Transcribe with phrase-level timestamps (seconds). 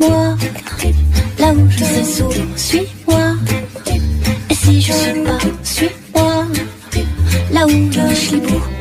[0.00, 0.36] Suis-moi,
[1.40, 3.34] là où je sourd, suis-moi.
[4.48, 6.46] Et si je suis pas, suis-moi,
[7.52, 8.77] là où je suis libre.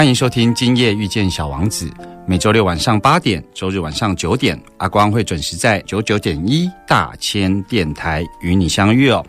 [0.00, 1.84] 欢迎收听《今夜遇见小王子》，
[2.24, 9.22] 每周六晚上八点，周日晚上九点，阿光会准时在九九点一大千电台与你相遇哦。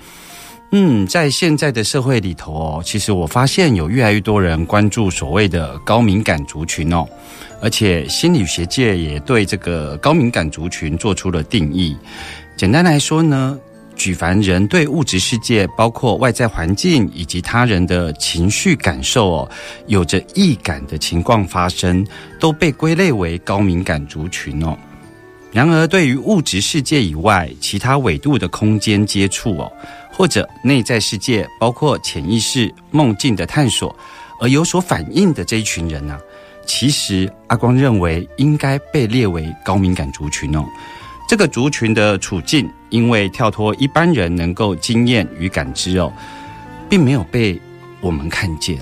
[0.71, 7.05] 嗯，在现在的社会里头哦，其实我发现有越来越多人关注所谓的高敏感族群哦，
[7.61, 11.97] 而且心理学界也对这个高敏感族群做出了定义。
[12.55, 13.59] 简单来说呢，
[13.95, 19.51] 举凡人对物质世界，包括外在环境以及他人的情绪感受哦，
[19.87, 22.05] 有着易感的情况发生，
[22.39, 24.75] 都被归类为高敏感族群哦。
[25.51, 29.71] 然而，对于物质世界以外其他纬度的空间接触哦，
[30.11, 33.95] 或者内在世界，包括潜意识、梦境的探索，
[34.39, 36.17] 而有所反应的这一群人呢、
[36.65, 40.63] 其实阿光认为应该被列为高敏感族群哦。
[41.31, 46.11] 这个族群的处境，因为跳脱一般人能够经验与感知哦，
[46.89, 47.57] 并没有被
[48.01, 48.77] 我们看见。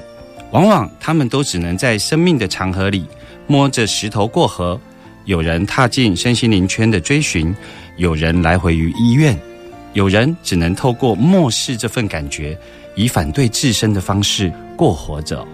[0.50, 3.05] 往往他们都只能在生命的长河里
[3.45, 4.81] 摸着石头过河。
[5.25, 7.55] 有人踏进身心灵圈的追寻，
[7.98, 9.39] 有人来回于医院，
[9.93, 12.58] 有人只能透过漠视这份感觉，
[12.95, 15.48] 以反对自身的方式过活着。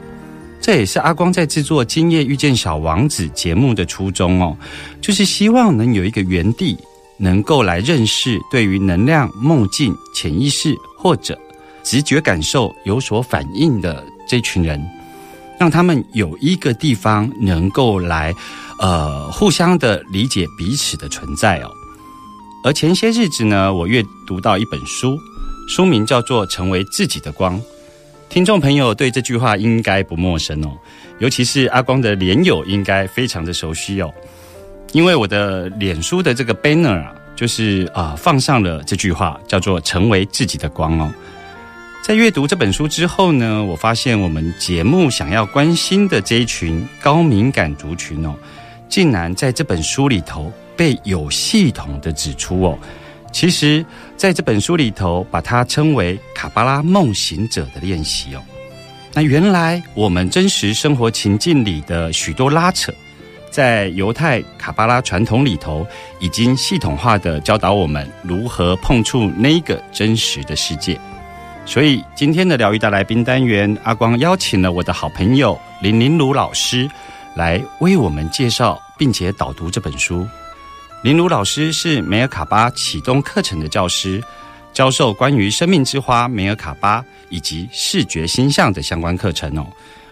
[0.65, 4.57] 这也是阿光在制作《今夜遇见小王子》节目的初衷哦，
[4.99, 6.75] 就是希望能有一个园地，
[7.19, 11.37] 能够来认识对于能量、梦境、潜意识或者
[11.83, 14.83] 直觉感受有所反应的这群人，
[15.59, 18.33] 让他们有一个地方能够来，
[18.79, 21.69] 呃，互相的理解彼此的存在哦。
[22.63, 25.15] 而前些日子呢，我阅读到一本书，
[25.69, 27.55] 书名叫做《成为自己的光》。
[28.29, 30.71] 听众朋友对这句话应该不陌生哦，
[31.19, 34.13] 尤其是阿光的脸友应该非常的熟悉哦，
[34.91, 41.13] 因为我的脸书的这个 banner 啊，就是啊、放上了这句话，叫做“成为自己的光”哦。
[42.03, 48.35] 在阅读这本书之后呢，我发现我们节目想要关心的这一群高敏感族群哦，
[48.89, 52.77] 竟然在这本书里头被有系统的指出哦。
[53.35, 53.85] 其实，
[54.15, 58.41] 在这本书里头，把它称为卡巴拉梦行者的练习哦。
[59.13, 62.93] 那原来我们真实生活情境里的许多拉扯，
[63.51, 65.85] 在犹太卡巴拉传统里头，
[66.21, 70.97] 已经系统化的教导我们如何碰触那个真实的世界。
[71.65, 76.89] 所以今天的疗愈大来宾单元，阿光邀请了我的好朋友林林如老师
[77.35, 80.25] 来为我们介绍并且导读这本书。
[81.05, 84.19] 林如老师是梅尔卡巴启动课程的教师，
[84.73, 89.67] 教授关于生命之花梅尔卡巴以及视觉星象的相关课程哦。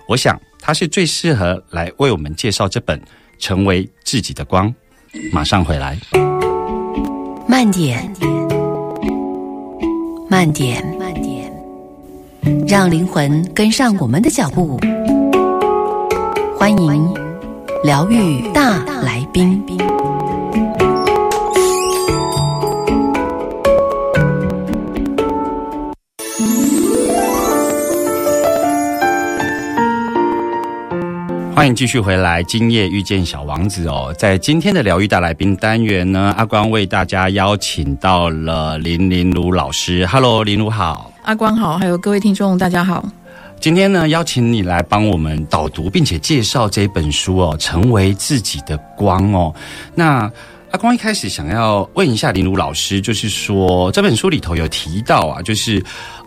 [0.08, 3.00] 我想他是最适合来为我们介绍这本
[3.40, 4.72] 《成为自己的光》。
[5.32, 5.98] 马上回来。
[7.48, 8.14] 慢点，
[10.30, 11.52] 慢点，慢点，
[12.68, 14.80] 让灵魂跟上我们的脚步。
[16.56, 17.12] 欢迎
[17.84, 19.60] 疗愈大来宾。
[31.56, 34.14] 欢迎继续回来，今夜遇见小王子哦。
[34.18, 40.04] 在今天的疗愈大来宾单元呢，阿光为大家邀请到了林林如老师。
[40.08, 41.12] Hello，林如好。
[41.22, 43.08] 阿光好，还有各位听众，大家好。
[43.60, 49.54] 今天呢，邀请你来帮我们导读，并且介绍这本书哦，成为自己的光哦。
[49.94, 50.30] 那
[50.72, 55.82] 阿光一开始想要问一下林如老师，就是说这本书里头有提到啊，就是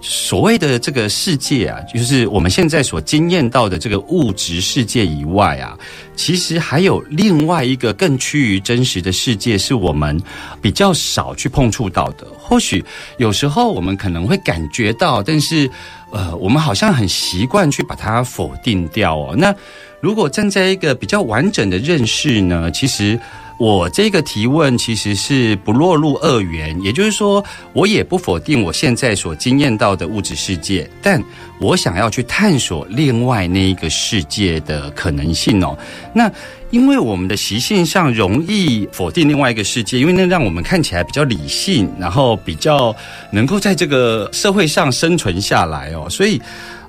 [0.09, 5.77] 所谓的这个世界啊，就是我们现在所经验到的这个物质世界以外啊，
[6.15, 10.23] 其实还有另外一个更趋于真实的世界，是我们
[10.63, 12.25] 比较少去碰触到的。
[12.39, 12.85] 或许
[13.19, 15.69] 有时候我们可能会感觉到，但是
[16.13, 19.35] 呃，我们好像很习惯去把它否定掉哦。
[19.37, 19.53] 那
[20.01, 23.19] 如果站在一个比较完整的认识呢，其实。
[23.59, 27.43] 我这个提问其实是不落入二元，也就是说，
[27.73, 31.23] 我也不否定我现在所经验到的物质世界，但
[31.59, 35.77] 我想要去探索另外那一个世界的可能性哦。
[36.13, 36.31] 那
[36.71, 42.95] 因为我们的习性上容易否定另外一个世界，因为那让我们看起来比较理性，然后比较
[43.31, 46.07] 能够在这个社会上生存下来哦。
[46.11, 46.39] 所以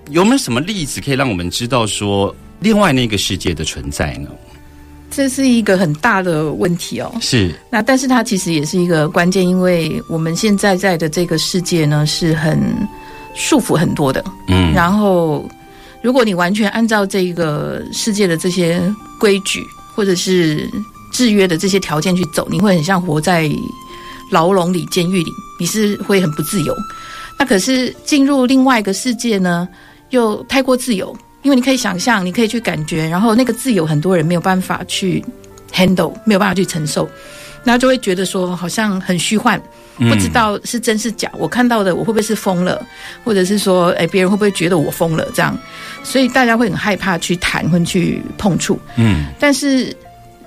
[0.09, 4.29] 有没有什么例子可以让我们知道说另外那个世界的存在呢？
[5.09, 7.11] 这是一个很大的问题哦。
[7.21, 12.61] 是，那但是它其实也是一个关键，因为我们现在在的这个世界呢是很
[13.33, 14.23] 束缚很多的。
[14.47, 15.49] 嗯，然后
[16.01, 18.81] 如果你完全按照这个世界的这些
[19.19, 19.63] 规矩
[19.95, 20.69] 或者是
[21.11, 23.49] 制约的这些条件去走，你会很像活在
[24.29, 26.75] 牢笼里、监狱里，你是会很不自由。
[27.39, 29.67] 那可是进入另外一个世界呢，
[30.09, 31.15] 又太过自由。
[31.47, 35.23] 因为你可以想象，你可以去感觉，然后那个自由很多人没有办法去
[35.71, 37.09] handle，没有办法去承受，
[37.63, 39.57] 那就会觉得说好像很虚幻，
[39.97, 41.31] 不知道是真是假。
[41.37, 42.85] 我看到的我会不会是疯了，
[43.23, 45.25] 或者是说，哎，别人会不会觉得我疯了？
[45.33, 45.57] 这样，
[46.03, 48.77] 所以大家会很害怕去谈或去碰触。
[48.97, 49.95] 嗯，但是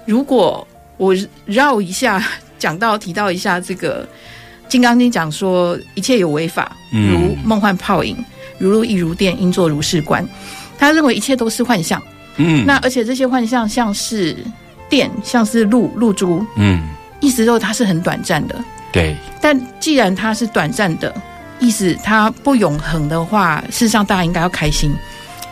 [0.05, 0.69] 如果
[0.99, 2.23] 我绕一下，
[2.59, 4.05] 讲到提到一下这个
[4.69, 8.23] 《金刚经》，讲说一切有为法，如梦幻泡影，
[8.59, 10.23] 如露亦如电，应作如是观。
[10.81, 12.03] 他认为一切都是幻象，
[12.37, 14.37] 嗯，那而且这些幻象像是
[14.89, 16.89] 电，像是露露珠，嗯，
[17.21, 18.59] 意思就是它是很短暂的，
[18.91, 19.15] 对。
[19.41, 21.15] 但既然它是短暂的，
[21.59, 24.91] 意思它不永恒的话，事实上大家应该要开心，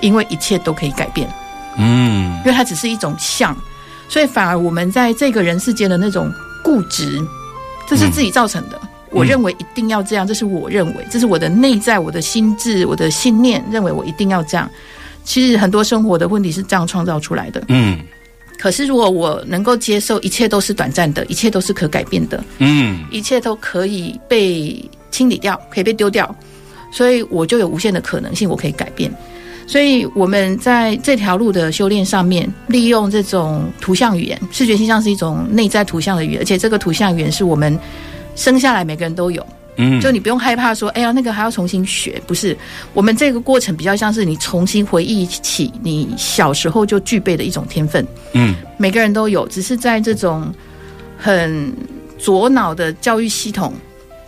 [0.00, 1.28] 因为一切都可以改变，
[1.76, 3.54] 嗯，因为它只是一种像，
[4.08, 6.32] 所以反而我们在这个人世间的那种
[6.64, 7.20] 固执，
[7.86, 8.80] 这是自己造成的。
[9.10, 14.68] 我认为一定要这样，这是我认为，这是我的内在、我的心智、我的信念，认为我一定要这样。
[15.28, 17.62] 其实很多生活的问题是这样创造出来的。
[17.68, 17.98] 嗯，
[18.58, 26.34] 可是如果我能够接受一切都是短暂的，一切都是可改变的，嗯，一切都可以被清理掉，可以被丢掉，
[26.90, 29.12] 所以我就有无限的可能性，我可以改变。
[29.66, 37.78] 所以我们在这条路的修炼上面，利用这种图像语言，视觉形象是一种内在图像的语言，而且这个图像语言是我们
[38.34, 39.46] 生下来每个人都有。
[39.80, 42.56] 嗯，就你不用害怕说，哎呀，那个还要重新学，不是？
[42.92, 48.04] 我们这个过程比较像是你重新回忆起你小时候就具备的一种天分。
[48.32, 50.52] 嗯，每个人都有，只是在这种
[51.16, 51.72] 很
[52.18, 53.72] 左脑的教育系统，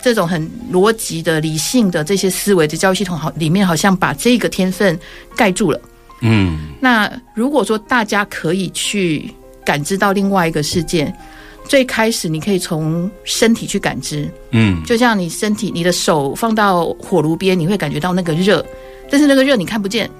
[0.00, 4.96] 这种很逻辑的、理性的这些思维的教育系统，好里面好像把这个天分
[5.34, 5.80] 盖住了。
[6.20, 9.28] 嗯，那如果说大家可以去
[9.64, 11.12] 感知到另外一个世界。
[11.70, 18.66] 最开始你可以从身体去感知，嗯，就像你身体，你的手放到火炉边，你会感觉到那个热，
[19.08, 20.10] 但是那个热你看不见，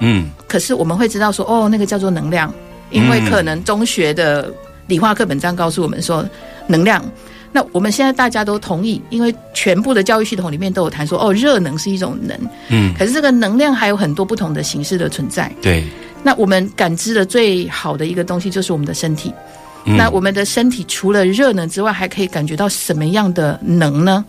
[0.00, 2.52] 嗯，可是我们会知道说，哦，那个叫做能量，
[2.90, 4.52] 因为可能中学的
[4.86, 6.22] 理化课本这样告诉我们说，
[6.66, 7.02] 能量。
[7.52, 12.38] 那我们现在大家都同意，因为全部的教育系统里面都有谈说，哦，热能是一种能，
[12.68, 15.82] 嗯，可是这个能量还有很多不同的形式的存在，对。
[16.22, 19.32] 那我们感知的最好的一个东西就是我们的身体。
[19.84, 24.24] 那我们的身体除了热能之外，还可以感觉到什么样的能呢？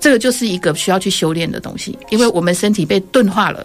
[0.00, 3.64] 这个就是一个需要去修炼的东西，因为我们身体被钝化了。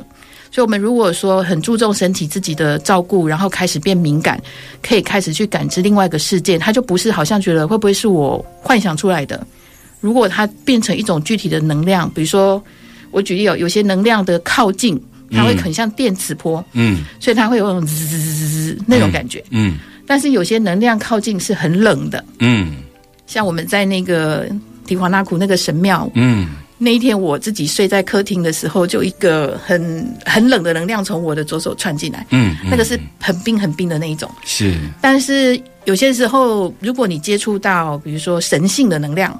[0.49, 4.41] 所以，我们如果说很注重身体自己的照顾，然后开始变敏感，
[4.81, 9.45] 可以开始去感知另外一个世界，它就不是好像觉得会不会是我幻想出来的。
[9.99, 12.63] 如果它变成一种具体的能量，比如说
[13.11, 19.77] 我举例有有些能量的靠近，它会很像电磁波，嗯，所以它会有那种滋滋滋滋那种感觉，嗯。
[20.07, 22.77] 但是有些能量靠近是很冷的，嗯，
[23.27, 24.47] 像我们在那个
[24.87, 26.47] 提华纳库那个神庙，嗯，
[26.77, 34.75] 那一天我自己睡在客厅的时候，就一个很很冷的能量从我的左手窜进来，嗯，那个是很冰很冰的那一种，是。
[35.01, 39.37] 但是有些时候，如果你接触到比如说神性的能量，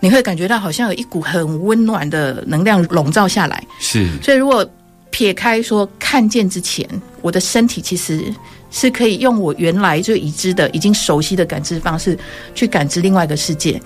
[0.00, 4.08] 你会感觉到好像有一股很温暖的能量笼罩下来，是。
[4.22, 4.66] 所以如果
[5.10, 6.88] 撇开说看见之前，
[7.20, 8.32] 我的身体其实。
[8.76, 12.18] 是可以用我原来就已知的、已经熟悉的感知方式
[12.54, 13.80] 去感知另外一个世界。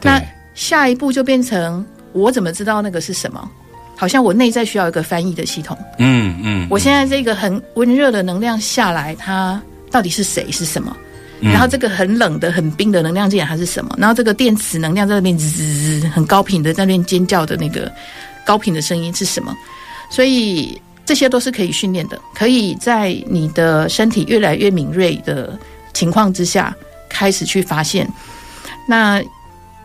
[0.00, 0.22] 那
[0.54, 3.50] 下一步就变成我怎么知道那个是什么？
[3.96, 5.76] 好像我内在需要一个翻译的系统。
[5.98, 6.68] 嗯嗯。
[6.70, 10.48] 我现在这个很温热的能量下来，它到底是谁？
[10.52, 10.96] 是什么？
[11.40, 13.92] 然后这个很冷的、很冰的能量进来，它是什么？
[13.98, 17.90] 然后这个电磁能量在那边滋滋滋，很高频的在那边尖叫的那个
[18.46, 19.52] 高频的声音是什么？
[20.08, 20.80] 所以。
[21.08, 25.58] 这些都是可以训练的，可以在你的身体越来越敏锐的
[25.94, 26.76] 情况之下，
[27.08, 28.06] 开始去发现。
[28.86, 29.22] 那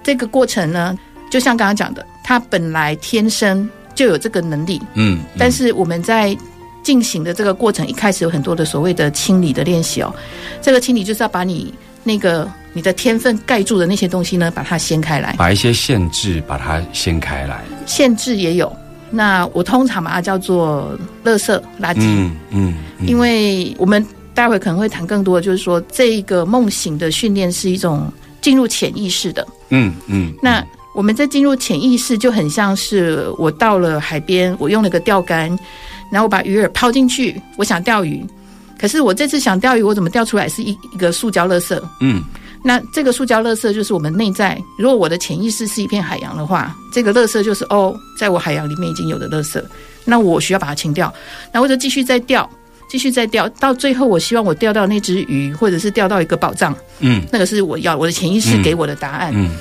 [0.04, 0.94] 这个过程呢，
[1.32, 6.38] 就像刚刚讲的，他本来天生就有这个能力，嗯，但是我们在
[6.84, 10.14] 进行的这个过程，一开始有很多的所谓的清理的练习哦。
[10.62, 15.34] 这个清理就是要把你那个你的天分盖住的那些东西呢，把它掀开来。
[15.38, 17.64] 把一些限制把它掀开来。
[17.86, 18.76] 限制也有，
[19.16, 24.04] 那我通常把它叫做垃圾垃圾，嗯嗯，嗯因为我们
[24.34, 29.48] 待会可能会谈更多的，就是说这个梦醒的训练是一种进入潜意识的。
[29.70, 30.66] 嗯嗯，那
[30.96, 35.56] 我们在进入潜意识，就很像是我到了海边，我用了个钓竿，
[36.12, 38.26] 然后我把鱼饵抛进去，我想钓鱼。
[38.80, 41.80] 可是我这次想钓鱼，我怎么钓出来是一一个塑胶垃圾？
[42.02, 42.24] 嗯
[42.64, 44.58] 那这个塑胶垃圾就是我们内在。
[44.78, 49.62] 如果我的潜意识是一片海洋的话，这个垃圾就是哦，在我海洋里面已经有的垃圾，
[50.06, 51.14] 那我需要把它清掉，
[51.52, 52.50] 然后我就继续再钓，
[52.90, 59.34] 继续再钓，到最后我希望我钓到那只鱼，或者是钓到一个宝藏，嗯那个是我要我的潜意识给我的答案。
[59.36, 59.52] 嗯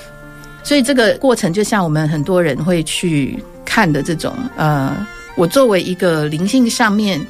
[0.65, 4.95] 所以这个过程就像我们很多人会去看的这种，呃，
[5.35, 7.21] 我作为一个灵性上面，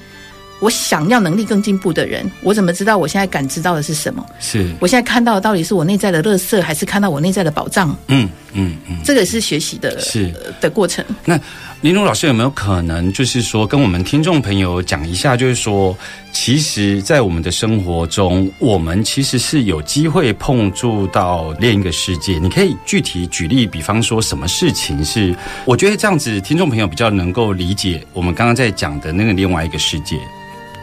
[0.62, 4.24] 我想要能力更进步的人，我怎么知道我现在感知到的是什么？
[4.38, 7.94] 是，我现在看到的到底是我内在的乐色，还是看到我内在的宝藏？
[8.06, 11.04] 嗯嗯嗯，这个是学习的是呃的过程。
[11.24, 11.36] 那
[11.80, 15.98] 林如老师有没有可能，就是说跟我们听众朋友讲一下，就是说，
[16.30, 22.38] 其实，在我们的生活中，我们其实是有机会碰触到另一个世界。
[22.38, 25.34] 你可以具体举例，比方说什么事情是？
[25.64, 30.16] 我觉得这样子，听众朋友比较能够理解我们刚刚在讲的那个另外一个世界，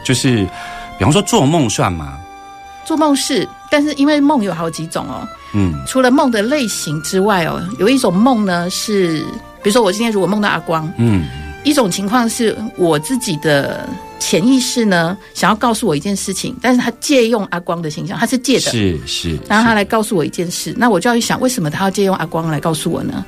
[0.03, 0.45] 就是
[0.97, 2.17] 比方说做梦算吗？
[2.85, 5.73] 做梦是，但是因为梦有好几种哦，嗯。
[5.85, 9.19] 除了梦的类型之外哦，有一种梦呢是，
[9.61, 11.25] 比如说我今天如果梦到阿光，嗯。
[11.63, 13.87] 一种情况是我自己的
[14.17, 23.23] 潜意识呢想要告诉我一件事情，但是他借用阿光的形象，他是借的，是是，然后他来告诉我一件事，那我就要去想，为什么他要借用阿光来告诉我呢？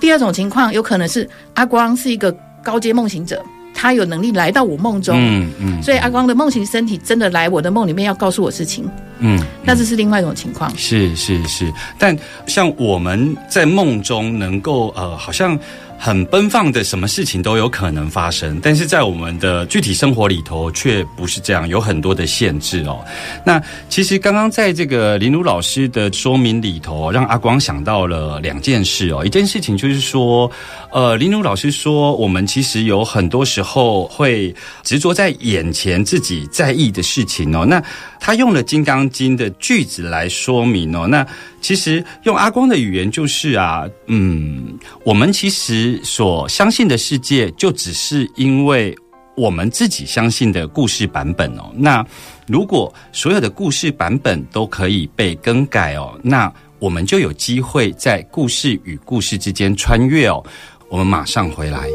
[0.00, 2.34] 第二种情况有可能是阿光是一个
[2.64, 3.44] 高阶梦行者，
[3.80, 8.84] 他有能力来到我梦中，嗯嗯，所以阿光的梦醒身体真的来我的梦里面要告诉我事情，
[9.20, 10.68] 嗯，那这是另外一种情况。
[10.76, 12.18] 是是是，但
[12.48, 15.56] 像我们在梦中能够呃，好像
[15.98, 23.04] 很奔放的，什么事情都有可能发生，但是在我们的具体生活里头却不是这样，有很多的限制哦。
[23.44, 29.26] 那其实刚刚在这个林如老师的说明里头，让阿光想到了两件事哦。
[29.26, 30.50] 一件事情就是说，
[30.92, 37.66] 呃，林如老师说，我们其实有很多时候会执着在眼前自己在意的事情哦。
[37.66, 37.82] 那
[38.20, 41.08] 他用了《金刚经》的句子来说明哦。
[41.08, 41.26] 那
[41.60, 48.96] 其实用阿光的语言就是啊，嗯，我们其实所相信的世界，就只是因为
[49.36, 51.70] 我们自己相信的故事版本哦。
[51.74, 52.04] 那
[52.46, 60.42] 如果所有的故事版本都可以被更改哦，那我们就有机会在故事与故事之间穿越哦。
[60.88, 61.88] 我们马上回来。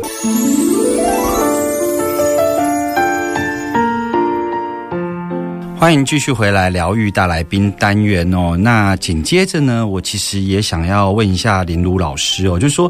[5.84, 8.56] 欢迎继续回来疗愈大来宾单元哦。
[8.58, 12.90] 那紧接着呢，我其实也想要问一下林如老师哦，就是说，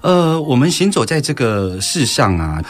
[0.00, 2.64] 呃，我们行走在这个世上啊，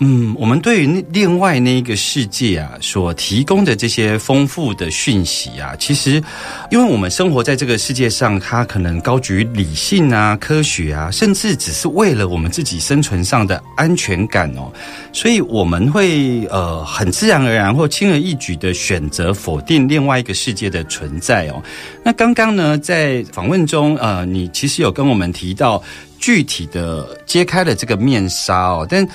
[0.00, 6.22] 嗯，我们对于另外那一个世界啊所提供的这些丰富的讯息啊，其实，
[6.68, 14.70] 因为我们生活在这个世界上，它可能高举理性啊、科学啊，甚至只是为了我们自己生存上的安全感哦，
[15.12, 21.62] 所以我们会呃很自然而然或轻而易举的选择否定另外一个世界的存在哦。
[22.02, 25.80] 那刚刚呢，在访问中，呃，你其实有跟我们提到
[26.18, 29.06] 具体的揭开了这个面纱哦，但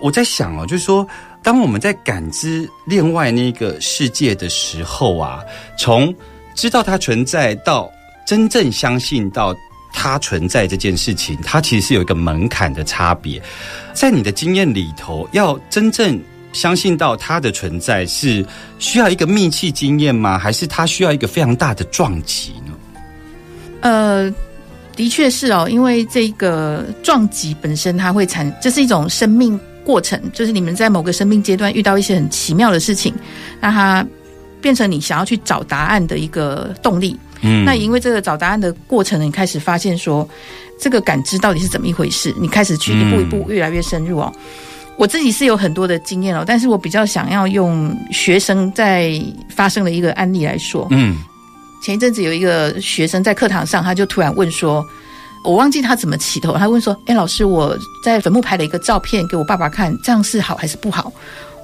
[0.00, 1.06] 我在想哦，就是说，
[1.42, 5.40] 当我们在感知另外那个世界的时候啊，
[5.78, 6.14] 从
[6.54, 7.90] 知道它存在到
[8.26, 9.54] 真正相信到
[9.92, 13.42] 它存在这件事情，它其实是有一个门槛的差别。
[13.92, 16.20] 在你的经验里头，要真正
[16.52, 18.44] 相信到它的存在，是
[18.78, 20.38] 需要一个密契经验吗？
[20.38, 22.72] 还是它需要一个非常大的撞击呢？
[23.80, 24.34] 呃，
[24.96, 29.58] 的确是哦，因为这个撞击本身它会产，这是一种生命
[29.88, 33.14] 过程，就是你们在某个生命阶段遇到一些很奇妙的事情，
[33.58, 34.06] 让它
[34.60, 37.18] 变成你想要去找答案的一个动力。
[37.40, 40.28] 嗯那因为这个找答案的过程，你开始发现说，
[40.78, 44.30] 这个感知到底是怎么一回事，你开始去一步一步越来越深入哦。
[44.98, 49.18] 我自己是有很多的经验哦，但是我比较想要用学生在
[49.48, 50.86] 发生的一个案例来说。
[50.90, 51.16] 嗯
[51.80, 54.84] 前一阵子有一个学生在课堂上，他就突然问说
[55.48, 61.12] ：“我忘记他怎么起头。”他问说：“哎，老师，我在坟墓拍了一个照片给我爸爸看，这样是好还是不好？”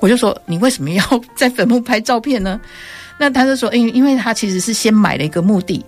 [0.00, 1.04] 我就说：“你为什么要
[1.36, 2.60] 在坟墓拍照片呢？”
[3.18, 5.84] 那他就说：“因因为他其实是先买了一个墓地，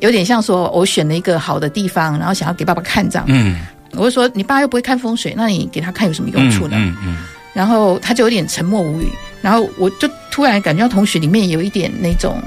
[0.00, 3.24] 有点像说我选了一个好的地方，然后想要给爸爸看这样。
[3.28, 3.60] 嗯，
[3.92, 7.16] 我就说：“你爸又不会看风水，那你给他看有什么用处呢？”嗯嗯
[7.54, 9.08] 然后他就有点沉默无语，
[9.40, 12.42] 然后我就突然感觉到同学里面有一点那种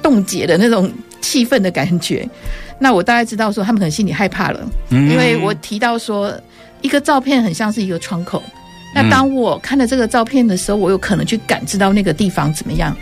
[0.00, 0.88] 冻结的那种
[1.20, 2.28] 气氛的感觉。
[2.78, 4.60] 那我大概知道说他们可能心里害怕了，
[4.90, 6.32] 嗯因为我提到说
[6.80, 8.42] 一个照片很像是一个窗口。
[8.94, 12.96] 那当我看了这个照片的时候，我有可能去感知到那个地方怎么样。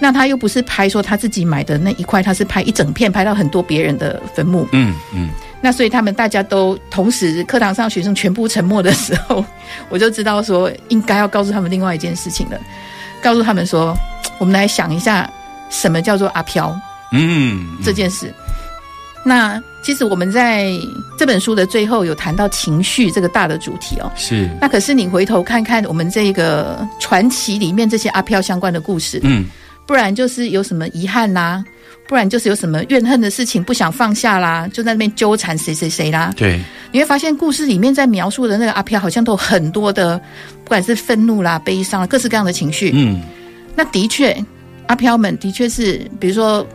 [0.00, 4.66] 那他又不是拍说他自己买的那一块，他是拍一整片，拍到很多别人的坟墓。
[4.72, 5.28] 嗯嗯
[5.60, 9.44] 那所以他们大家都同时课堂上学生全部沉默的时候，
[9.90, 12.58] 我就知道说应该要告诉他们另外一件事情了，
[13.20, 13.92] 告诉他们说，
[14.38, 15.28] 我们来想一下
[15.68, 16.80] 什么叫做阿飘
[17.12, 18.32] 嗯，这件事。
[19.24, 20.70] 那其实我们在
[21.18, 24.10] 这本书的最后有谈到情绪这个大的主题哦。
[24.16, 29.44] 是那可是你回头看看我们这个传奇里面这些阿飘相关的故事，嗯
[29.86, 31.64] 不然就是有什么遗憾啦，
[32.06, 36.32] 不然就是有什么怨恨的事情不想放下啦，就在那边纠缠谁谁谁啦。
[36.36, 36.60] 对，
[36.92, 40.18] 你会发现故事里面在描述的那个阿飘，好像都有很多的，
[40.62, 42.92] 不管是愤怒啦、悲伤啦，各式各样的情绪。
[42.94, 43.20] 嗯
[43.74, 44.36] 那的确，
[44.88, 46.66] 阿飘们的确是，比如说，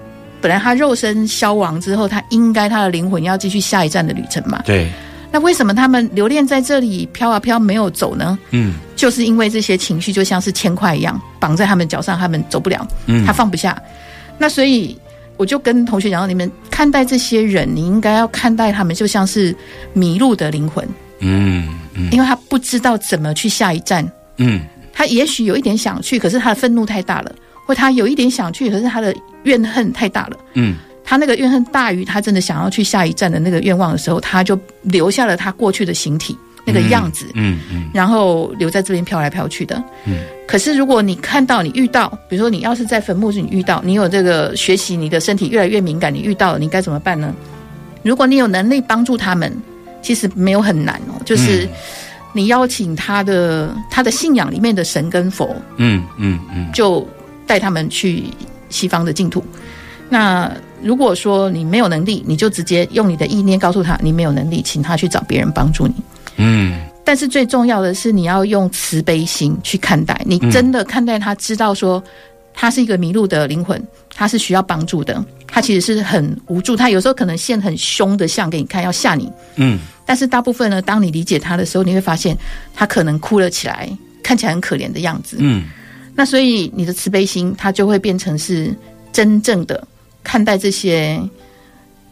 [0.43, 4.61] 本来他肉身消亡之后，他应该他的灵魂要继续下一站的旅程嘛。
[4.65, 4.91] 对，
[5.31, 8.37] 那为什么他们留恋在这里飘啊飘没有走呢？
[8.51, 13.81] 嗯就是因为这些情绪就像是铅块一样绑在他们脚上，他们走不了，嗯他放不下。
[14.37, 14.99] 那所以
[15.37, 19.55] 我就跟同学讲到，你们看待这些人，你应该要看待他们就像是
[19.93, 20.85] 迷路的灵魂，
[21.19, 24.05] 嗯嗯因为他不知道怎么去下一站。
[24.37, 27.31] 嗯他也许有一点想去，可是他的愤怒太大了，
[27.65, 30.37] 或他有一点想去，可是他的怨恨太大了。
[30.53, 39.83] 嗯他那个怨恨大于他真的想要去下一站的那个愿望的时候，他就留下了他过去的形体那个样子，嗯嗯然后留在这边飘来飘去的。
[40.05, 40.23] 嗯。
[40.47, 47.35] 可是如果你看到你遇到，比如说你要是在坟墓时你遇到，你有这个学习，你的身体越来越敏感，你遇到了，你该怎么办呢？
[48.01, 49.53] 如果你有能力帮助他们，
[50.01, 51.67] 其实没有很难哦，就是
[52.33, 57.05] 你邀请他的他的信仰里面的神跟佛，嗯嗯嗯就
[57.45, 58.25] 带他们去
[58.69, 59.43] 西方的净土。
[60.09, 60.51] 那
[60.81, 65.95] 如果说你没有能力，你就直接用你的意念告诉他你没有能力，请他去找别人帮助你。
[66.37, 72.01] 嗯但是最重要的是，你要用慈悲心去看待，你真的看待他，知道说
[72.53, 73.81] 他是一个迷路的灵魂，
[74.15, 79.31] 他是需要帮助的，他其实是很无助，他有时候可能现很凶的相给你看，要吓你。
[79.57, 82.37] 嗯但是大部分呢，当你理解他的时候，你会发现
[82.73, 83.89] 他可能哭了起来，
[84.21, 85.37] 看起来很可怜的样子。
[85.39, 85.65] 嗯
[86.15, 88.73] 那所以你的慈悲心，它就会变成是
[89.11, 89.87] 真正的
[90.23, 91.19] 看待这些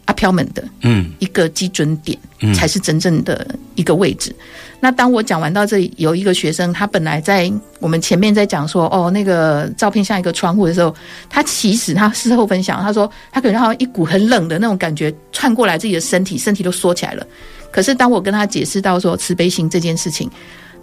[0.06, 4.36] 阿飘们的嗯一个基准点，嗯才是真正的一个位置。
[4.80, 10.94] 那当我讲完到这里，有一个学生，他本来在我们前面在讲说，哦，那个照片像一个窗户的时候，
[11.30, 17.26] 他其实他事后分享，他说他感觉好像一股很冷的那种感觉窜过来自己的身体，身体都缩起来了。
[17.72, 20.28] 可是当我跟他解释到说慈悲心这件事情，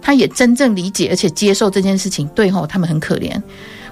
[0.01, 3.41] 他也真正理解而且接受这件事情，对吼，他们很可怜，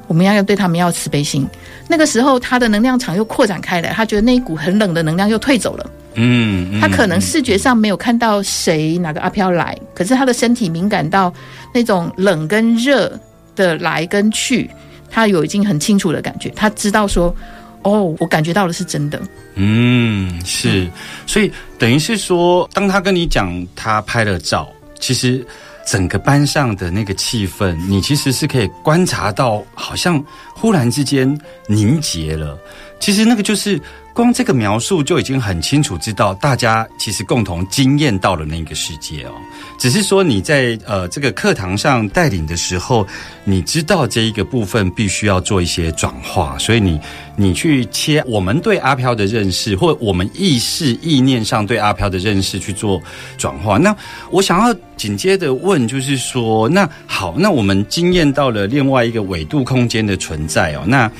[0.07, 1.47] 我们要要对他们要慈悲心。
[1.87, 5.89] 那个时候他的能量场又扩展开来，他觉得那一股很冷的能量又退走了。
[6.15, 11.31] 嗯，他可能视觉上没有看到谁哪个阿飘来，可是他的身体敏感到
[11.71, 13.19] 那种冷跟热
[13.55, 14.67] 的来跟去，
[15.11, 17.35] 他有已经很清楚的感觉，他知道说，
[17.83, 19.21] 哦，我感觉到的是真的。
[19.53, 20.89] 嗯，是，
[21.27, 24.67] 所以等于是说，当他跟你讲他拍了照，
[24.99, 25.45] 其实
[25.87, 30.21] 整个班上的那个气氛，你其实是可以观察到，好像
[30.53, 32.59] 忽然之间凝结了。
[32.99, 33.81] 其实那个就是
[34.17, 39.31] 光这个描述就已经很清楚知道，大家其实共同经验到了那个世界哦。
[39.77, 43.05] 只是说你在呃这个课堂上带领的时候，
[43.43, 46.99] 你知道这一个部分必须要做一些转化，所以你
[47.35, 52.99] 你去切我们对阿飘的认识，或我们意识意念上对阿飘的认识去做
[53.37, 53.77] 转化。
[53.77, 53.95] 那
[54.31, 61.11] 我想要紧接着问，就是说，那好，那我们经验到了另外一个纬度空间的存在哦，那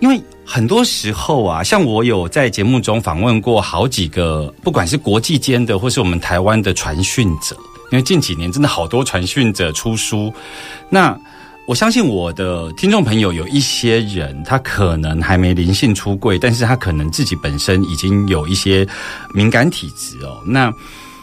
[0.00, 0.20] 因为。
[0.50, 7.54] 很多时候啊，像我有在节目中访问过好几个，不管是国际间的，或是我们台湾的传讯者，
[7.92, 10.32] 因为近几年真的好多传讯者出书。
[10.88, 11.14] 那
[11.66, 18.88] 我相信我的听众朋友有一些人，他可能还没灵性出柜，但是他可能自己本身已经有一些
[19.34, 20.40] 敏感体质哦。
[20.46, 20.72] 那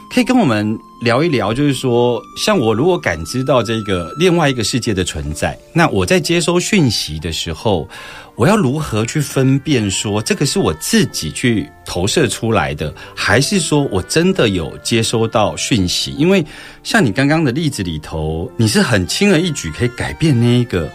[0.10, 7.88] 可以跟我们聊一聊，就是说，像我如果感知到这个另外一个世界的存在，那我在接收讯息的时候，
[8.36, 16.14] 我要如何去分辨说这个是我自己去投射出来的，还是说我真的有接收到讯息？
[16.14, 16.46] 因为
[16.82, 20.90] 像你刚刚的例子里头，你是很轻而易举可以改变那一个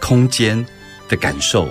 [0.00, 0.62] 空间
[1.08, 1.66] 的感受，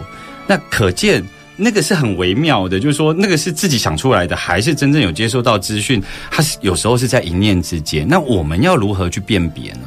[0.47, 1.23] 那可见。
[1.57, 6.01] 那个是很微妙的，就是说，那个是自己想出来的，还是真正有接收到资讯？
[6.29, 8.07] 它是有时候是在一念之间。
[8.07, 9.81] 那我们要如何去辨别呢？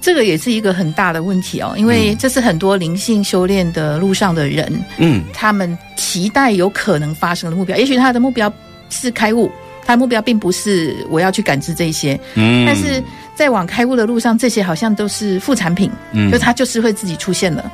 [0.00, 7.76] 这个也是一个很大的问题哦，因为这是很多灵性修炼的路上的人，嗯他们期待有可能发生的目标。
[7.76, 8.52] 也许他的目标
[8.90, 9.48] 是开悟，
[9.86, 13.00] 他的目标并不是我要去感知这些，嗯，但是
[13.36, 17.70] 在往开悟的路上，这些好像都是副产品，嗯就它就是会自己出现了。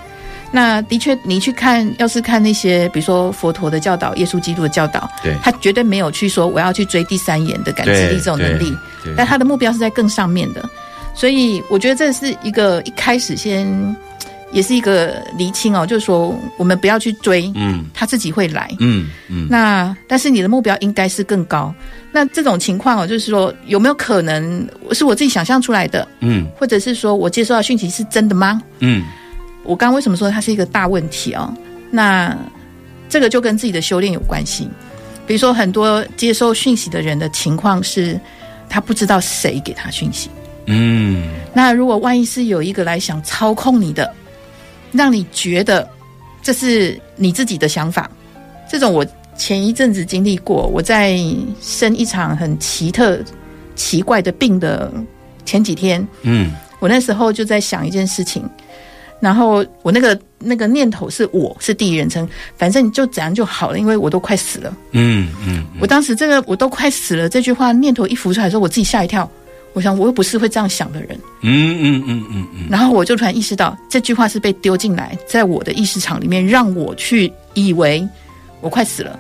[0.51, 8.75] 那的确，你去看，要是看那些，比如说佛陀的教导、耶稣基督的教导，对他绝对没有去说我要去追第三眼的感知力这种能力，
[9.17, 10.69] 但他的目标是在更上面的。
[11.15, 13.97] 所以我觉得这是一个一开始先
[14.53, 18.71] 也是一个厘清哦，就是说我们不要去追，嗯他自己会来。
[18.79, 21.75] 嗯嗯那但是你的目标应该是更高。
[22.11, 28.63] 那这种情况哦，就是说有没有可能是我自己想象出来的，嗯或者是说我接收到讯息是真的吗？
[28.79, 29.05] 嗯
[29.65, 31.53] 我刚刚为什么说它是一个大问题哦？
[31.91, 32.37] 那
[33.09, 34.69] 这个就跟自己的修炼有关系。
[35.27, 38.19] 比如说，很多接收讯息的人的情况是，
[38.69, 40.31] 他不知道谁给他讯息。
[40.67, 44.11] 嗯那如果万一是有一个来想操控你的，
[44.93, 45.87] 让你觉得
[46.43, 48.11] 这是你自己的想法，
[48.71, 49.05] 这种我
[49.37, 50.67] 前一阵子经历过。
[50.67, 51.19] 我在
[51.61, 53.19] 生一场很奇特、
[53.75, 54.93] 奇怪的病的
[55.45, 58.49] 前几天，嗯我那时候就在想一件事情，
[59.21, 64.77] 然后我那个那个念头是我是第一人称，反正你就怎样就好了，因为我都快死了。
[64.93, 69.29] 嗯嗯我当时这个我都快死了这句话念头一浮出来的时候，我自己吓一跳。
[69.75, 71.11] 我想我又不是会这样想的人，
[71.43, 78.05] 嗯嗯嗯嗯嗯然后我就突然意识到这句话是被丢进来，在我的意识场里面，让我去以为
[78.61, 79.19] 我快死了。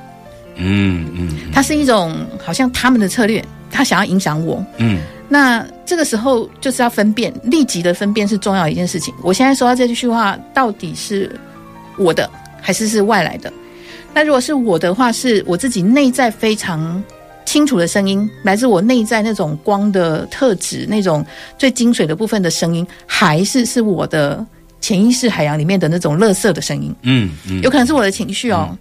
[0.57, 4.65] 嗯嗯它是一种好像他们的策略，他想要影响我。
[4.79, 4.99] 嗯
[5.31, 9.13] 那这个时候就是要分辨，立即的分辨是重要一件事情。
[9.23, 11.31] 我现在说到这句话，到底是
[11.99, 12.31] 我的
[12.63, 13.53] 还是是外来的？
[14.15, 17.05] 那如果是我的话，是我自己内在非常
[17.45, 21.25] 清楚的声音，来自我内在那种光的特质，那种
[21.59, 24.45] 最精髓的部分的声音，还是是我的
[24.81, 26.95] 潜意识海洋里面的那种垃圾的声音？
[27.03, 28.77] 嗯嗯有可能是我的情绪哦。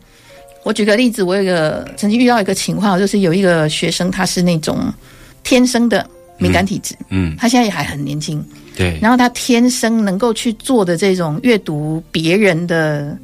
[0.67, 4.93] 我举个例子，我有一个曾经遇到一个情况，就是有一个学生，他是那种
[5.41, 6.05] 天生的
[6.37, 7.33] 敏感体质，嗯。
[7.37, 8.43] 他现在也还很年轻，
[8.75, 8.99] 对。
[9.01, 13.17] 然后他天生能够去做的这种阅读别人的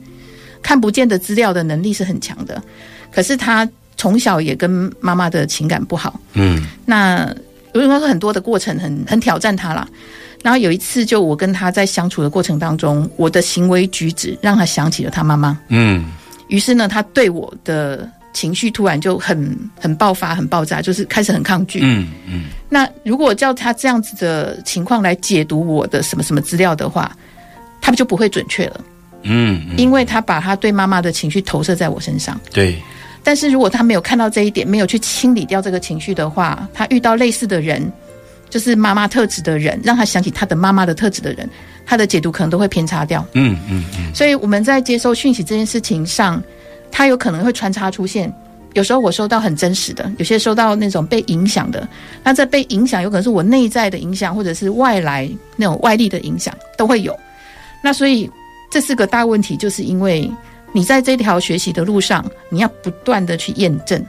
[0.62, 2.63] 看不见的资料的能力是很强的，
[3.12, 6.65] 可是他从小也跟妈妈的情感不好，嗯。
[6.86, 7.29] 那
[7.73, 9.86] 有时候很多的过程很很挑战他啦。
[10.41, 15.60] 然后有一次，就我跟他在相处的过程当中，我的行为举止让他想起了他妈妈。
[15.67, 16.06] 嗯
[16.47, 21.79] 于是呢，他对我的情绪突然就很很爆发、很爆炸，就是开始很抗拒。
[21.84, 27.15] 嗯嗯那如果叫他这样子的情况来解读我的什么什么资料的话，
[27.82, 28.82] 他们就不会准确了，
[29.23, 32.39] 嗯嗯因为他把他对妈妈的情绪投射在我身上。
[32.51, 32.82] 对
[33.23, 37.89] 但是如果他没有看到这一点，没有去清理掉这个情绪的话，他遇到类似的人，
[38.49, 41.49] 就是妈妈特质的人，让他想起他的妈妈的特质的人，
[41.86, 43.26] 他的解读可能都会偏差掉。
[43.34, 46.41] 嗯嗯嗯所以我们在接收讯息这件事情上，
[46.91, 48.34] 它有可能会穿插出现。
[48.74, 51.88] 有时候我收到很真实的，有些收到那种被影响的。
[52.24, 57.15] 那这被影响有可能是我内在的影响，或者是外来那种外力的影响都会有。
[57.84, 58.28] 那所以
[58.72, 60.28] 这是个大问题，就是因为
[60.72, 64.04] 你在这条学习的路上，你要不断的去验证。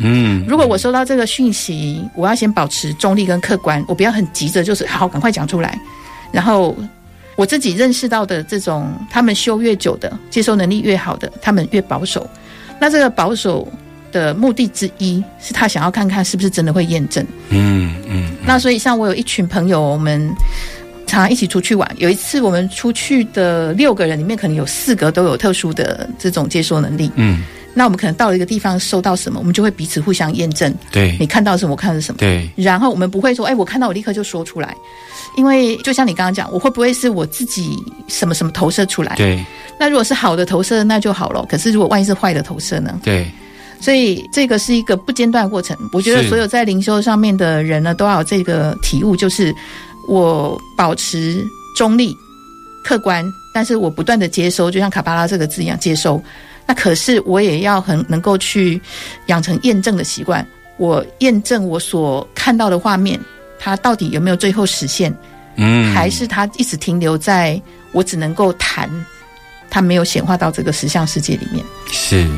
[0.00, 5.78] 嗯如果我收到这个讯息，我要先保持中立跟客观，我不要很急着就是好赶快讲出来。
[6.32, 6.74] 然后
[7.38, 12.28] 我自己认识到的这种，他们修越久的，接收能力越好的，他们越保守。
[12.80, 13.66] 那这个保守
[14.10, 17.24] 的目的之一是他想要看看是不是真的会验证。
[17.50, 20.28] 嗯嗯那所以像我有一群朋友，我们
[21.06, 21.88] 常常一起出去玩。
[21.98, 27.08] 有一次我们出去的六个人里面，可能有四个都有特殊的这种接收能力。
[27.14, 30.74] 嗯那我们可能到了一个地方收到什么，我们就会彼此互相验证。
[30.90, 32.18] 对你看到什么，我看到是什么。
[32.18, 34.74] 对然后我们不会说，哎，我看到我立刻就说出来，
[35.36, 37.76] 因为就像你刚刚讲，我会不会是我自己
[38.08, 39.14] 什么什么投射出来？
[39.16, 39.44] 对
[39.78, 41.46] 那如果是好的投射，那就好了。
[41.48, 42.98] 可是如果万一是坏的投射呢？
[43.04, 43.30] 对
[43.80, 45.76] 所以这个是一个不间断的过程。
[45.92, 49.54] 我觉得所有在灵修上面的人呢，都要有这个体悟，就是
[50.08, 52.12] 我保持中立、
[52.82, 56.20] 客观，但是我不断的接收，就像卡巴拉这个字一样接收。
[56.68, 58.78] 那可是我也要很能够去
[59.26, 60.46] 养成验证的习惯。
[60.76, 63.18] 我验证我所看到的画面，
[63.58, 65.12] 它到底有没有最后实现，
[65.56, 68.88] 嗯还是它一直停留在我只能够谈，
[69.70, 71.64] 它没有显化到这个实相世界里面。
[71.90, 72.28] 是，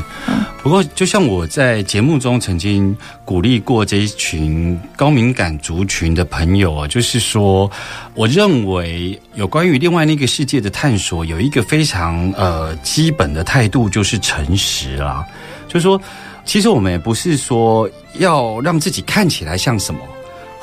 [0.61, 7.69] 不过就像我在节目中曾经鼓励过这一群高敏感族群的朋友啊，就是说，
[8.13, 15.25] 我认为有关于另外那个世界的探索，有一个非常呃基本的态度，就是诚实啦。
[15.67, 15.99] 就是说，
[16.45, 17.89] 其实我们也不是说
[18.19, 19.99] 要让自己看起来像什么。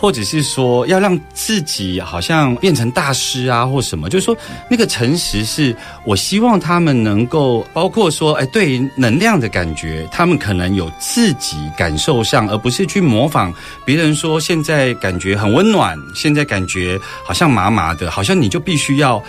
[0.00, 4.37] 或者是说要让自己好像变成大师啊，或什么，就是说
[4.70, 13.52] 那个诚实是我希望他们能够，包括说，哎，对于能量的感觉，他们可能有自己感受上，而不是去模仿
[13.84, 19.20] 别人说现在感觉很温暖，现在感觉好像麻麻的，好像你就必须要。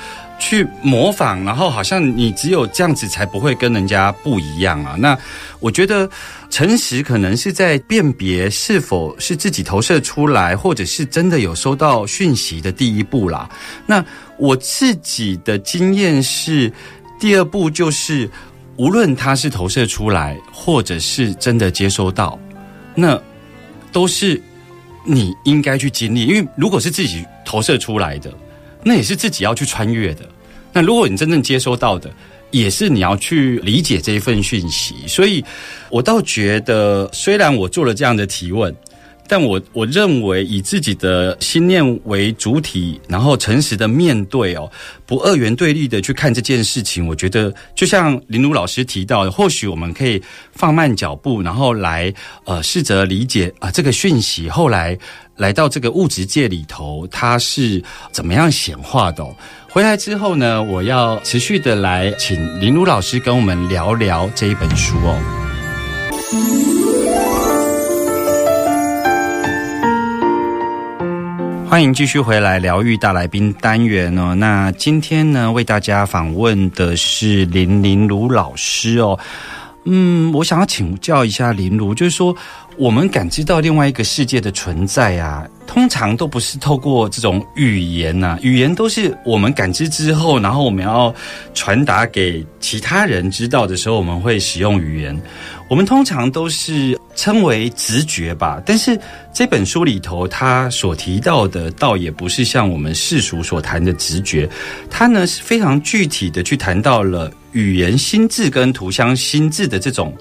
[0.42, 4.96] 去模仿，然后好像你只有这样子才不会跟人家不一样啊。
[4.98, 5.18] 那
[5.60, 6.10] 我觉得
[6.50, 13.50] 诚实可能是在辨别是否是自己投射出来，或者是真的有收到讯息的第一步啦。
[13.86, 14.04] 那
[14.38, 16.72] 我自己的经验是，
[17.20, 18.30] 第二步就是
[18.78, 22.38] 无论他是投射出来，或者是真的接收到，
[22.96, 23.22] 那
[23.92, 24.42] 都是
[25.06, 26.26] 你应该去经历。
[26.26, 28.34] 因为如果是自己投射出来的。
[28.82, 30.22] 那也是自己要去穿越的。
[30.72, 32.10] 那如果你真正接收到的，
[32.52, 34.96] 也是你要去理解这一份讯息。
[35.08, 35.44] 所以，
[35.90, 38.76] 我倒觉得，虽然我做了这样的提问。
[39.32, 44.68] 但我我认为以自己的心念为主体，然后诚实的面对哦，
[45.06, 50.20] 不二元对立的去看这件事情，我觉得就像林如老师提到的，或许我们可以
[50.52, 52.12] 放慢脚步，然后来
[52.46, 54.98] 呃试着理解啊这个讯息后来
[55.36, 59.24] 来到这个物质界里头，它是怎么样显化的。
[59.72, 65.16] 回来之后呢，我要持续的来请林如老师跟我们聊聊这一本书哦。
[71.70, 74.34] 欢迎继续回来疗愈大来宾单元哦。
[74.34, 79.20] 那今天呢，为大家访问的是林林如老师哦。
[79.92, 82.36] 嗯，我想要请教一下林如，就是说，
[82.78, 91.14] 我们感知到另外一个世界的存在啊，通常都不是透过这种语言呐，语言都是我们感知之后，然后我们要
[91.56, 95.20] 传达给其他人知道的时候，我们会使用语言。
[95.68, 99.00] 我们通常都是称为直觉吧，但是
[99.34, 104.50] 这本书里头他所提到的，倒也不是像我们世俗所谈的直觉，
[104.90, 110.14] 他呢是非常具体的去谈到了语言心智跟图像心智的这种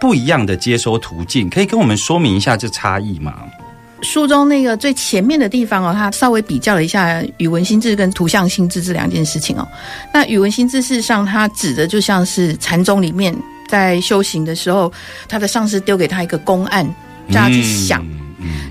[0.00, 3.34] 不一样的接收途径，可以跟我们说明一下这差异吗？
[4.02, 9.66] 书中那个最前面的地方哦，他稍微比较了一下语文心智跟图像心智这两件事情哦。
[10.12, 13.34] 那语文心智事实上，它指的就像是禅宗里面。
[13.66, 14.92] 在修行的时候，
[15.26, 16.86] 他的上司丢给他一个公案，
[17.30, 18.06] 叫他去想，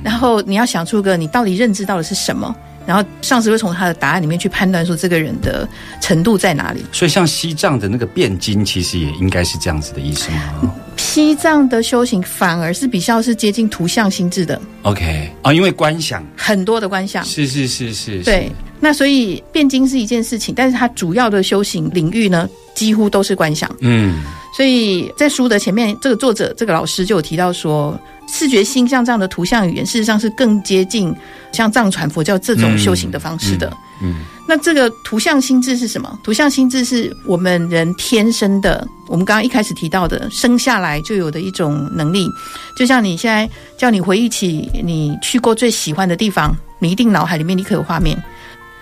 [0.04, 5.68] 然后你要想出个你到底认知到的是什么，然后上司会从他的答案里面去判断说这个人的
[6.02, 6.86] 程度在哪里。
[6.92, 10.74] 所以，像西藏的那个辩经，其实也应该是这样子的意思吗？
[10.98, 14.60] 西藏的修行反而是比较是接近图像心智的。
[14.84, 18.52] OK 啊，因为观想很多的观想，是是是是，对。
[18.84, 23.74] 那所以辩经是一件事情，但是它主要的修行领域呢，几乎都是观想。
[23.80, 24.22] 嗯。
[24.56, 31.16] 所以在书的前面，这个作者这个老师就有提到说，视觉心像这样的图像语言，事实上是更接近
[31.54, 33.72] 像藏传佛教这种修行的方式的。
[34.02, 36.20] 嗯，那这个图像心智是什么？
[36.24, 42.30] 图像心智是我们人天生的，我们刚刚一开始提到的，生下来就有的一种能力。
[42.78, 48.22] 就像你现在叫你回忆起你去过最喜欢的地方，你一定脑海里面立刻有画面。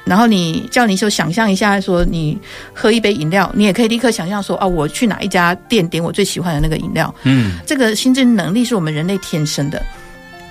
[0.03, 2.37] 然后你叫你就想象一下，说你
[2.73, 7.13] 喝一杯饮料，你也可以立刻想象说，哦，我去哪一家店点我最喜欢的那个饮料。
[7.23, 9.81] 嗯，这个心智能力是我们人类天生的，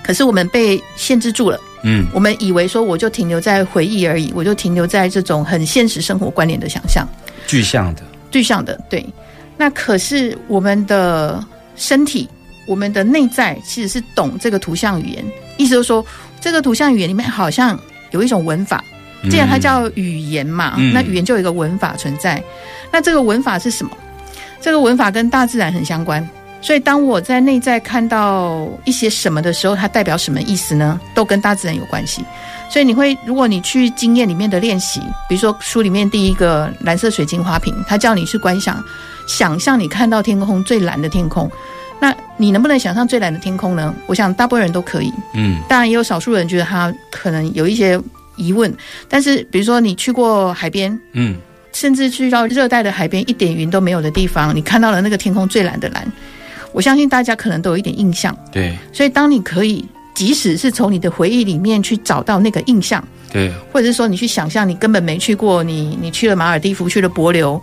[0.01, 1.59] 可是我们被限制住了。
[1.83, 7.07] 嗯，我们以为说我就停留在回忆而已，我就停留在这种很现实生活关联的想象，
[7.45, 8.79] 具象的，具象的。
[8.89, 9.05] 对，
[9.57, 11.43] 那可是我们的
[11.75, 12.29] 身体，
[12.67, 15.25] 我们的内在其实是懂这个图像语言，
[15.57, 16.05] 意思就是说，
[16.39, 17.77] 这个图像语言里面好像
[18.11, 18.81] 有一种文法。
[19.29, 22.41] 既然它叫语言嘛，那语言就有一个文法存在。
[22.91, 23.91] 那这个文法是什么？
[24.59, 26.27] 这个文法跟大自然很相关。
[26.61, 30.99] 所以当我在内在看到一些什么的时候，它代表什么意思呢？
[31.15, 32.23] 都跟大自然有关系。
[32.69, 38.81] 所以你会，如果你去经验里面的练习，比如说书里面第一个蓝色水晶花瓶，它叫你去观想，
[39.27, 41.49] 想象你看到天空最蓝的天空。
[41.99, 43.93] 那你能不能想象最蓝的天空呢？
[44.05, 45.11] 我想大部分人都可以。
[45.33, 47.99] 嗯，当然也有少数人觉得他可能有一些。
[48.35, 48.73] 疑问，
[49.07, 51.35] 但是比如说你去过海边，嗯，
[51.73, 56.05] 甚至去到热带的海边，一点云都没有的地方，你看到了那个天空最蓝的蓝，
[56.71, 58.35] 我相信大家可能都有一点印象。
[58.51, 67.61] 对，所以当你可以，即使是从你的回忆里面去找到那个印象，对，或者是说你去想象你根本没去过，你你去了马尔蒂夫，去了帛琉，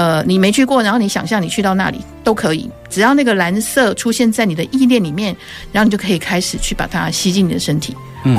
[0.00, 5.36] 呃，你没去过，然后你想象你去到那里都可以，只要那个蓝色出现在你的意念里面，
[5.72, 7.94] 然后你就可以开始去把它吸进你的身体。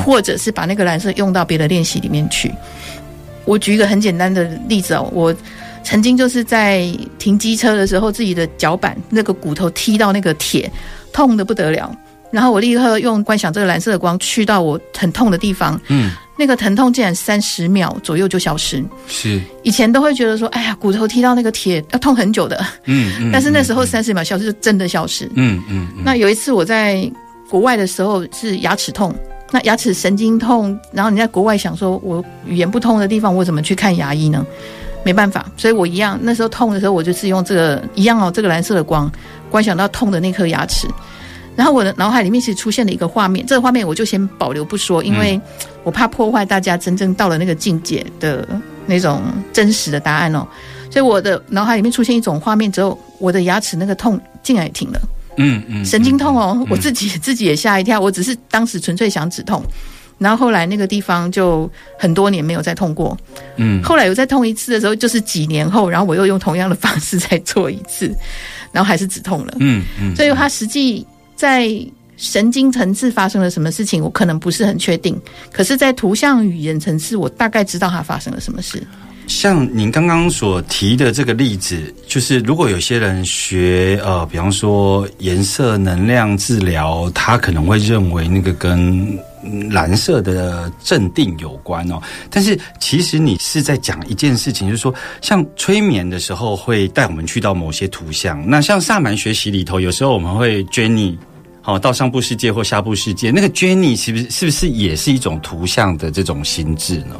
[0.06, 2.52] 或者是把那个蓝色用到别的练习里面去。
[3.46, 5.36] 我举一个很简单的例子哦，我
[5.84, 10.72] 曾经就是在停机车的时候，自己的脚板那个骨头踢到那个铁，
[11.12, 11.92] 痛的不得了。
[12.30, 18.84] 然后我立刻用观想这个蓝色的光去到我很痛的地方，嗯，那个疼痛竟然三十秒左右就消失。
[19.08, 25.30] 是，以前都会觉得说，哎呀，骨头踢到那个铁要痛很久的，嗯 嗯，但是那时候三十秒消失就真的消失。
[25.36, 27.08] 嗯嗯嗯，那有一次我在
[27.48, 29.14] 国外的时候是牙齿痛，
[29.52, 34.44] 那牙齿神经痛，然后你在国外想说，我语言不通的地方，我怎么去看牙医呢？
[35.04, 39.12] 没办法，所以我一样那时候痛的时候，我就是用这个一样哦，这个蓝色的光
[39.52, 40.88] 观想到痛的那颗牙齿，
[41.56, 45.40] 然后我的脑海里面其实出现了一个画面，这个画面我就先保留不说，因为
[45.84, 48.48] 我怕破坏大家真正到了那个境界的
[48.86, 50.48] 那种真实的答案哦，
[50.90, 55.00] 所以我的脑海里面出现一种画面之后，我的牙齿那个痛竟然也停了。
[55.38, 58.00] 嗯嗯，神经痛哦，我自己自己也吓一跳。
[58.00, 59.64] 我只是当时纯粹想止痛，
[60.18, 63.18] 然后后来那个地方就很多年没有再痛过。
[63.56, 68.14] 嗯，后来有再痛一次的时候，就是几年后，然后我又用同样的方式再做一次，
[68.74, 69.54] 然后还是止痛了。
[69.60, 71.08] 嗯嗯，所以它实际
[71.42, 71.68] 在
[72.18, 75.20] 神经层次发生了什么事情，我可能不是很确定。
[75.52, 78.86] 可是，在图像语言层次，我大概知道它发生了什么事。
[79.26, 89.18] 像您刚刚所提的这个例子，就是如果有些人学呃，比方说颜色能量治疗，他可能会认为那个跟
[89.72, 92.00] 蓝色的镇定有关哦。
[92.30, 98.48] 但是其实你是在讲一件事情，就是说，像催眠的时候会带我们去到某些图像。
[98.48, 101.16] 那像萨满学习里头，有时候我们会 journey
[101.62, 107.16] 好、到上部世界或下部世界，那个 journey 是不是是不是也是一种图像的这种心智呢？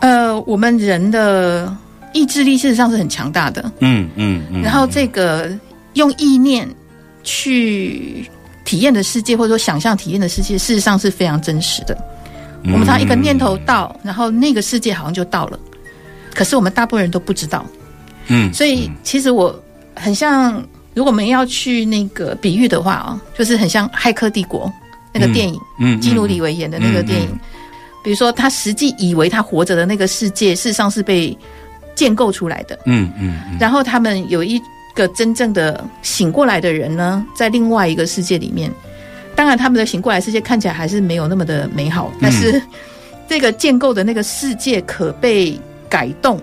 [0.00, 1.74] 呃，我们人的
[2.12, 3.72] 意志力事实上是很强大的。
[3.80, 4.62] 嗯嗯嗯。
[4.62, 5.50] 然后这个
[5.94, 6.68] 用意念
[7.22, 8.30] 去
[8.64, 11.96] 体验的世界，或者说想象体验的世界，事实上是非常真实的。
[12.64, 15.58] 我们常常一个念头到，然后那个世界好像就到了，
[16.34, 17.64] 可是我们大部分人都不知道。
[18.28, 19.58] 嗯，所以其实我
[19.96, 20.62] 很像，
[20.94, 24.66] 如果我们要去那个比喻的话啊，就是很像《骇客帝国》
[25.12, 27.28] 那个电影，嗯基努里维演的那个电影。
[28.02, 31.36] 比如说，他实际以为他活着的那个世界，事实上是被
[31.94, 32.78] 建构出来的。
[32.86, 34.60] 嗯嗯嗯，然后他们有一
[34.94, 38.72] 个真正的醒过来的人呢，在另外一个世界里面。
[39.36, 42.60] 当然，他们的醒过来世界看起来还是没有那么的美好，但是
[43.28, 46.40] 这个建构的那个世界可被改动。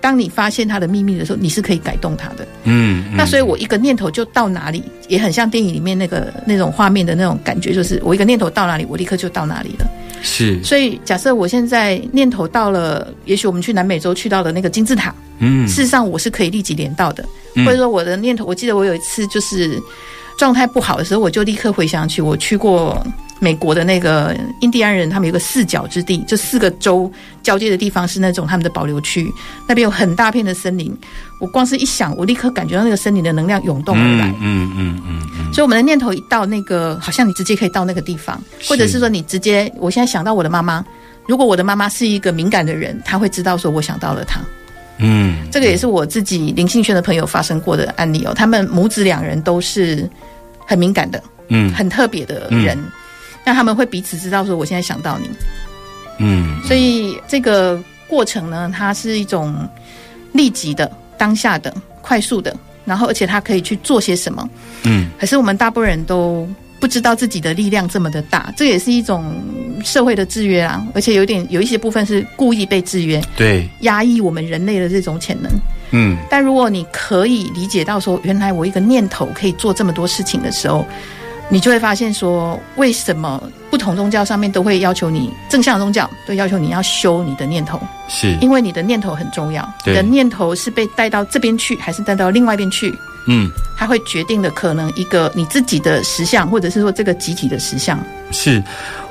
[0.00, 2.46] 当你发现它的秘密的时候，你是可以改动它的。
[2.64, 9.86] 嗯，那所以我一个念头就到哪里，也很像电影里面那个那种画面的那种感觉，就是我一个念头到哪里，我立刻就到哪里了。
[10.22, 15.66] 是，所以假设我现在念头到了，也许我们去南美洲去到了那个金字塔，嗯。
[15.68, 17.64] 事实上我是可以立即连到的，嗯。
[17.64, 19.80] 或者说我的念头，我记得我有一次就是
[20.36, 23.02] 状态不好的时候，我就立刻回想起我去过
[23.40, 27.10] 美国的那个印第安人，他们有个四角之地，就四个州
[27.42, 29.32] 交界的地方是那种他们的保留区，
[29.66, 30.96] 那边有很大片的森林。
[31.40, 34.28] 我光是一想，我立刻感觉到那个森林的能量涌动而来。
[34.40, 40.84] 嗯嗯嗯嗯所以我们的念头一到那个，好像你直接可以到那个地方，或者是说你直接，我现在想到我的妈妈，
[41.26, 44.40] 如果我的妈妈是一个敏感的人，她会知道说我想到了她。
[44.98, 50.06] 嗯，这个也是我自己林信轩的朋友发生过的案例哦，他们母子两人都是
[50.66, 52.78] 很敏感的，嗯很特别的人，
[53.44, 55.30] 那他们会彼此知道说我现在想到你，
[56.18, 56.60] 嗯。
[56.64, 59.54] 所以这个过程呢，它是一种
[60.32, 64.48] 立即的、当下的、快速的，然后而且它可以去做些什么。
[64.84, 65.10] 嗯。
[65.18, 66.48] 可是我们大部分人都
[66.78, 69.34] 不知道自己的力量这么的大，这也是一种
[69.84, 75.50] 社会的制约啊，而且有点有一些部分是故意被制约，对，压抑我们人类的这种潜能。
[75.90, 76.16] 嗯。
[76.30, 80.86] 但如果你可以理解到说，原来我一个念头可以做这么多事情的时候，
[81.52, 97.98] 你就会发现说，为什么不同宗教上面都会要求你正向宗教都要求你要修你的念头，是，因为你的念头很重要，你的念头是被带到这边去，还是带到另外一边去，嗯它会决定了可能一个你自己的实相，或者是说这个集体的实相。
[98.30, 98.62] 是，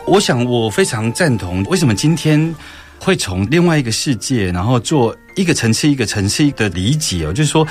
[0.07, 1.61] 我想我非常赞同。
[1.65, 2.55] 为什么今天
[2.99, 7.33] 会从另外一个世界，然后做一个层次一个层次的理解哦？
[7.33, 7.67] 就是说。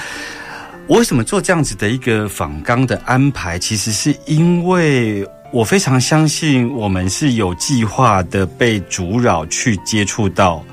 [0.88, 3.58] 我为什么做这样子的一个访纲的安排？
[3.58, 5.22] 其实是因为
[5.52, 10.64] 我非常相信我们是有计划的被阻扰去接触到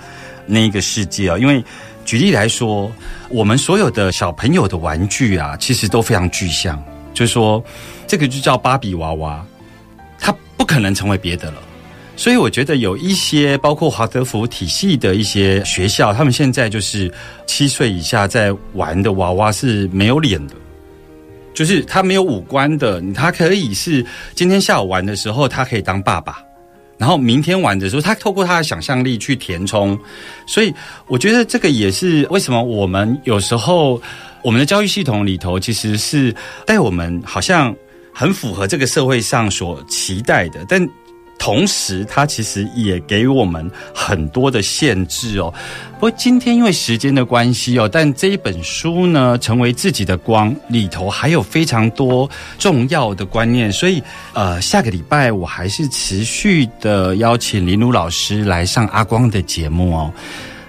[0.46, 1.38] 那个世界啊。
[1.38, 1.62] 因为
[2.06, 2.90] 举例来说，
[3.28, 6.82] 我们所有的小朋友的玩具啊，其实都非常具象，
[7.14, 7.62] 就是说
[8.08, 9.46] 这个就叫芭比娃娃，
[10.18, 11.58] 它不可能成为别的了。
[12.18, 17.12] 所以我觉得有一些包括华德福体系的一些学校，他们现在就是
[17.46, 20.56] 七岁以下在玩的娃娃是没有脸的，
[21.54, 24.04] 就是他没有五官的，他可以是
[24.34, 26.42] 今天下午玩的时候，他可以当爸爸。
[26.98, 30.00] 然后明天玩的时候，他透过他的想象力去填充，
[30.48, 30.74] 所以
[31.08, 34.02] 我觉得这个也是为什么我们有时候
[34.42, 36.34] 我们的教育系统里头其实是
[36.66, 37.76] 带我们好像
[38.14, 40.90] 很符合这个社会上所期待的，但。
[41.46, 45.54] 同时，它其实也给我们很多的限制哦。
[45.94, 52.28] 不过今天因为时间的关系哦，但这一本书呢，成为自己的光里头还有非常多
[52.58, 54.02] 重要的观念，所以
[54.34, 60.12] 呃，下个礼拜我还是持续的邀请林如老师来上阿光的节目哦。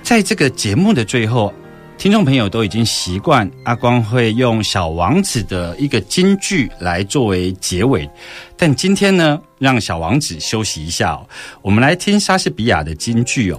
[0.03, 1.51] 在这个节目的最后。
[1.99, 8.09] 听众朋友都已经习惯阿光会用《小王子》的一个金句来作为结尾，
[8.55, 11.26] 但今天呢，让小王子休息一下哦。
[11.62, 13.59] 我们来听莎士比亚的金句哦，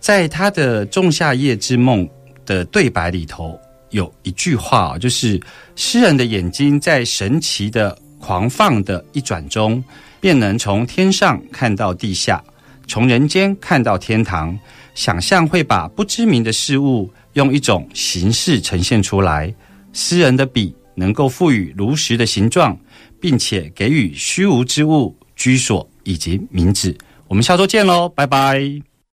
[0.00, 2.06] 在他的《仲夏夜之梦》
[2.46, 3.56] 的对白里头
[3.90, 5.38] 有一句话哦，就是
[5.76, 9.84] 诗人的眼睛在神奇的狂放的一转中，
[10.20, 12.42] 便能从天上看到地下，
[12.86, 14.58] 从人间看到天堂，
[14.94, 17.12] 想象会把不知名的事物。
[17.38, 19.54] 用一种形式呈现出来，
[19.92, 22.76] 诗人的笔能够赋予如实的形状，
[23.20, 26.92] 并且给予虚无之物居所以及名字。
[27.28, 28.87] 我们下周见喽，拜拜。